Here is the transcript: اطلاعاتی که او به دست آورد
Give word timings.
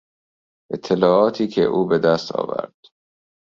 اطلاعاتی 0.73 1.47
که 1.47 1.61
او 1.63 1.87
به 1.87 1.99
دست 1.99 2.35
آورد 2.35 2.75